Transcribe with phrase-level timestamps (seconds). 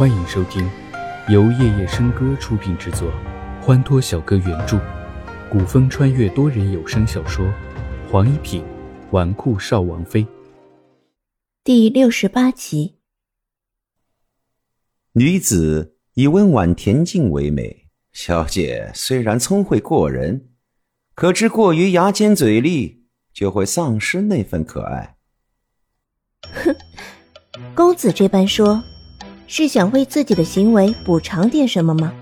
[0.00, 0.66] 欢迎收听，
[1.28, 3.12] 由夜夜笙歌出品制作，
[3.60, 4.80] 欢脱小哥原著，
[5.50, 7.44] 古风穿越多人有声小说
[8.10, 8.64] 《黄一品
[9.10, 10.24] 纨绔少王妃》
[11.62, 12.96] 第六十八集。
[15.12, 20.48] 女子以温婉恬静为美，小姐虽然聪慧过人，
[21.14, 23.04] 可知过于牙尖嘴利，
[23.34, 25.18] 就会丧失那份可爱。
[26.40, 26.74] 哼，
[27.74, 28.82] 公子这般说，
[29.52, 32.12] 是想为自己的行为补偿点什么吗？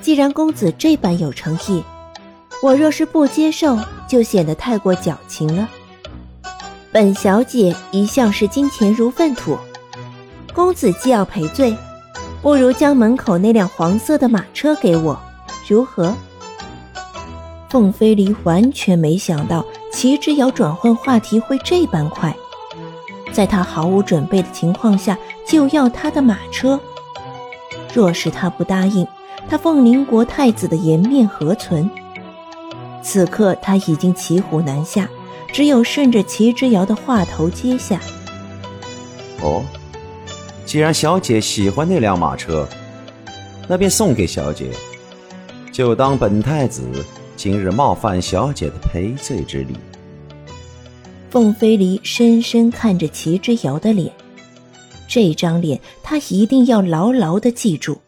[0.00, 1.84] 既然公子这般有诚意，
[2.60, 3.78] 我若是不接受，
[4.08, 5.68] 就显得太过矫情了。
[6.90, 9.56] 本小姐一向是金钱如粪土，
[10.52, 11.76] 公子既要赔罪，
[12.42, 15.16] 不如将门口那辆黄色的马车给我，
[15.68, 16.12] 如何？
[17.68, 22.34] 凤飞离完全没想到齐之遥转换话题会这般快。
[23.30, 25.16] 在他毫无准备的情况下
[25.48, 26.78] 就要他的马车，
[27.94, 29.06] 若是他不答应，
[29.48, 31.88] 他凤麟国太子的颜面何存？
[33.02, 35.08] 此刻他已经骑虎难下，
[35.50, 37.98] 只有顺着齐之遥的话头接下。
[39.40, 39.64] 哦，
[40.66, 42.68] 既然小姐喜欢那辆马车，
[43.66, 44.70] 那便送给小姐，
[45.72, 46.86] 就当本太子
[47.36, 49.74] 今日冒犯小姐的赔罪之礼。
[51.30, 54.12] 凤飞离深深看着齐之遥的脸，
[55.08, 58.00] 这张脸他一定要牢牢的记住。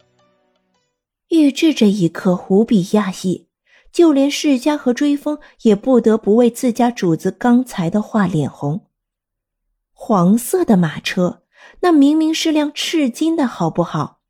[1.31, 3.49] 玉质这一刻无比压抑，
[3.91, 8.87] 就连世家和追风也不得不为自家主子刚才的话脸红。
[9.93, 11.43] 黄色的马车，
[11.81, 14.21] 那明明是辆赤金的，好不好？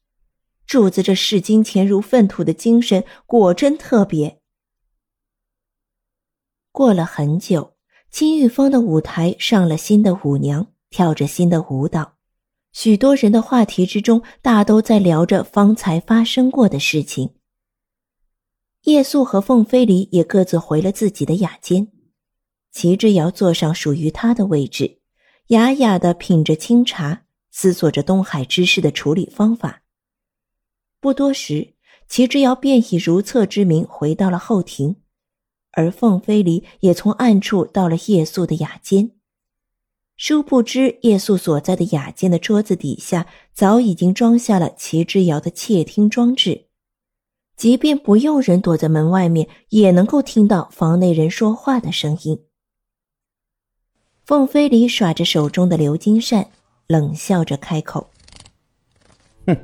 [0.67, 4.41] 主子这视金钱如粪土的精神，果真特别。
[6.71, 7.75] 过了很久。
[8.11, 12.17] 金玉峰的舞台上了新的舞娘，跳着新的舞蹈。
[12.73, 17.35] 许多人的话题之中，大都在聊着方才发生过的事情。
[18.85, 21.89] 叶素和凤飞离也各自回了自己的雅间，
[22.73, 25.01] 齐之遥坐上属于他的位置，
[25.49, 29.83] 雅雅的品着清茶，思索着东海之事的处理方法。
[31.01, 31.75] 不多时，
[32.09, 34.97] 齐之遥便以如厕之名回到了后庭。
[35.73, 39.13] 而凤飞离也从暗处到了叶素的雅间，
[40.23, 46.67] 殊不知叶素所在的雅间的桌子底下早已经装下了齐之遥的窃听装置，
[47.57, 52.39] 即便不用人躲在门外面，也能够听到房内人说话的声音。
[54.27, 56.51] 凤飞离耍着手中的鎏金扇，
[56.87, 58.07] 冷笑着开口
[59.49, 59.57] ：“哼，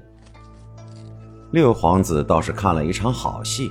[1.52, 3.70] 六皇子倒是看了一场好戏。”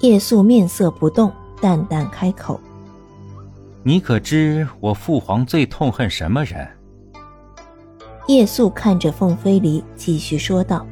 [0.00, 1.30] 叶素面色不动，
[1.60, 2.58] 淡淡开口
[3.86, 6.68] ：“你可知我父皇最痛恨什么人？”
[8.26, 10.84] 叶素看着凤飞离，继续说道：“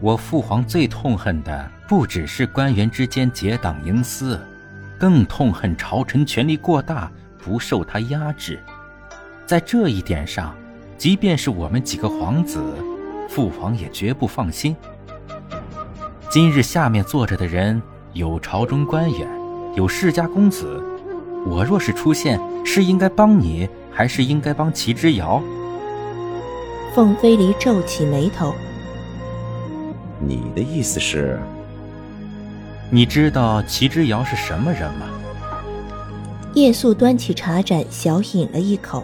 [0.00, 4.40] 我父皇最痛恨的不只是官员之间结党营私，
[4.98, 8.58] 更痛恨朝臣权力过大，不受他压制。
[9.44, 10.54] 在这一点上，
[10.96, 12.64] 即便是我们几个皇子，
[13.28, 14.74] 父皇也绝不放心。”
[16.32, 17.82] 今日下面坐着的人
[18.14, 19.28] 有朝中官员，
[19.74, 20.82] 有世家公子。
[21.48, 25.42] 我若是出现，是应该帮你，还是应该帮齐之遥？
[26.94, 28.54] 凤飞离皱起眉头。
[30.20, 31.40] 你的意思是？
[32.90, 35.06] 你知道齐之遥是什么人吗？
[36.54, 39.02] 夜宿端起茶盏，小饮了一口。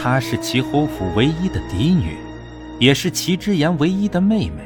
[0.00, 2.16] 她是齐侯府唯一的嫡女，
[2.78, 4.62] 也是齐之言唯一的妹妹。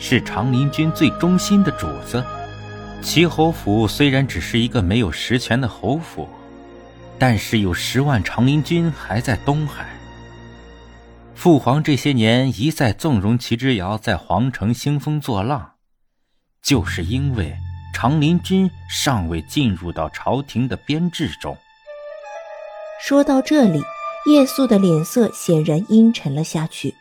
[0.00, 2.22] 是长林军最忠心的主子。
[3.02, 6.28] 齐侯府虽然只是一个没有实权的侯府，
[7.18, 9.88] 但是有十万长林军还在东海。
[11.34, 15.72] 父皇这些年一再纵容齐之遥在皇城兴风作浪，
[16.62, 17.56] 就是因为
[17.94, 21.56] 长林军尚未进入到朝廷的编制中。
[23.00, 23.80] 说到这里，
[24.30, 26.94] 叶素的脸色显然阴沉了下去。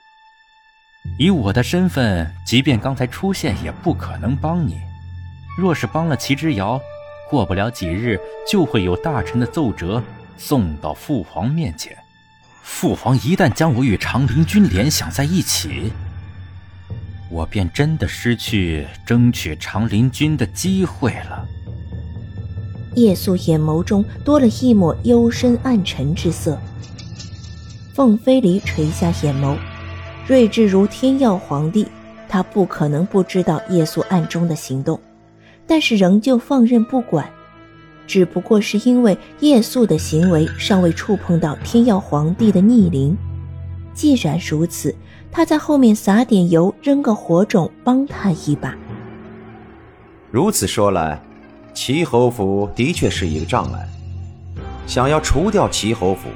[1.18, 4.80] 以我的身份，即便刚才出现，也不可能帮你。
[5.57, 6.80] 若是帮了齐之遥，
[7.30, 10.01] 过不了几日，就会有大臣的奏折
[10.38, 11.98] 送到父皇面前。
[12.62, 15.92] 父皇一旦将我与长陵君联想在一起，
[17.31, 21.44] 我便真的失去争取长陵君的机会了。
[22.94, 26.59] 叶素眼眸中多了一抹幽深暗沉之色。
[27.95, 29.57] 凤飞离垂下眼眸。
[30.27, 31.88] 睿智如天耀皇帝，
[32.27, 35.00] 他不可能不知道叶素暗中的行动，
[35.68, 37.30] 但是仍旧放任不管。
[38.08, 43.16] 只不过是因为叶素的行为尚未触碰到天耀皇帝的逆鳞，
[43.94, 44.96] 既然如此，
[45.30, 48.74] 他在后面撒点油，扔个火种，帮他一把。
[50.31, 51.22] 如此说来，
[51.74, 53.88] 齐侯府的确是一个障碍。
[54.86, 56.30] 想要除掉齐侯府，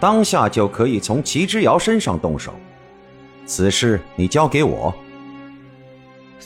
[0.00, 2.54] 当下就可以从齐之遥身上动手。
[3.44, 4.94] 此事你交给我。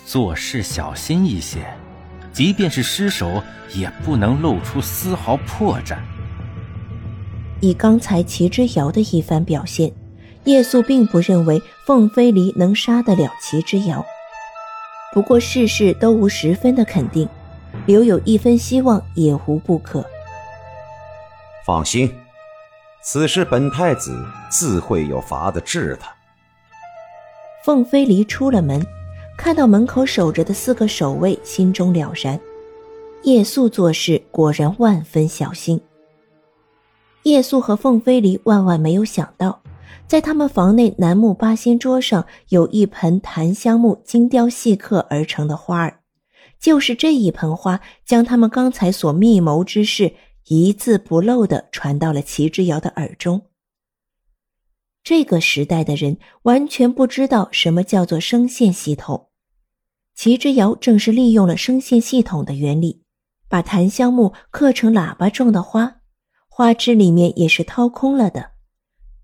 [0.04, 1.58] 做事小心一些，
[2.32, 3.42] 即便是失手，
[3.74, 5.98] 也不能露出丝毫破绽。
[7.60, 9.92] 以刚才齐之遥的一番表现，
[10.44, 14.04] 叶素并不认为凤飞离能杀得了齐之遥。
[15.12, 17.28] 不过事事都无十分的肯定，
[17.84, 20.04] 留有一分希望也无不可。
[21.66, 22.10] 放心，
[23.02, 26.10] 此事本太子自会有法子治他。
[27.64, 28.82] 凤飞离出了门，
[29.42, 32.38] 看到门口守着的四个守卫，心中了然。
[33.22, 35.80] 叶素做事果然万分小心。
[37.22, 39.62] 叶素和凤飞离万万没有想到，
[40.06, 46.00] 在他们房内楠木八仙桌上有一盆檀香木精雕细刻而成的花儿，
[46.60, 50.12] 就是这一盆花，将他们刚才所密谋之事
[50.48, 53.40] 一字不漏地传到了齐之遥的耳中。
[55.02, 59.28] 这个时代的人完全不知道什么叫做声线系统，
[60.22, 63.00] 齐之遥正是利用了声线系统的原理，
[63.48, 66.02] 把檀香木刻成喇叭状的花，
[66.46, 68.50] 花枝里面也是掏空了的，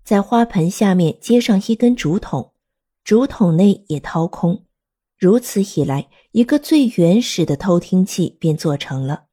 [0.03, 2.51] 在花盆下面接上一根竹筒，
[3.03, 4.65] 竹筒内也掏空，
[5.19, 9.25] 如此一来，一个最原始的偷听器便做成了。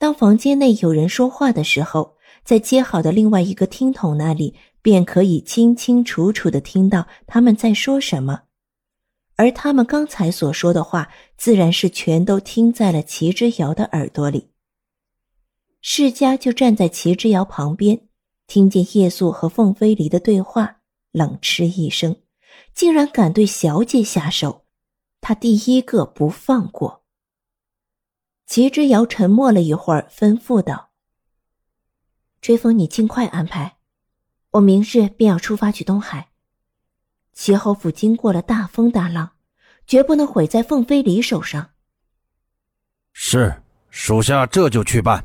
[0.00, 4.56] 当房间内有人说话的时候，在接好的另外一个听筒那里。
[4.82, 8.40] 便可以清清楚楚的听到他们在说什么，
[9.40, 14.50] 而他们刚才所说的话，自然是全都听在了齐之遥的耳朵里。
[15.80, 18.06] 世家就站在齐之遥旁边，
[18.46, 22.16] 听见叶素和凤飞离的对话，冷嗤一声，
[22.74, 24.66] 竟然敢对小姐下手，
[25.22, 27.06] 他第一个不放过。
[28.46, 30.90] 齐之遥沉默了一会儿，吩咐道
[32.42, 33.78] ：“追风，你尽快安排。”
[34.52, 36.29] 我明日便要出发去东海。
[37.40, 39.30] 齐侯府经过了大风大浪，
[39.86, 41.70] 绝不能毁在凤飞离手上。
[43.14, 45.24] 是，属下这就去办。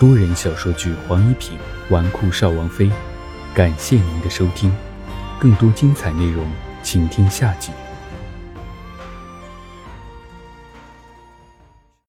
[0.00, 1.56] 多人小说剧《黄一品
[1.88, 2.86] 纨绔少王妃》，
[3.54, 4.74] 感谢您的收听。
[5.38, 6.44] 更多精彩内容，
[6.82, 7.70] 请听下集。